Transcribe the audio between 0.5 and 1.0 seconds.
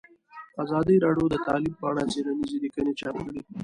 ازادي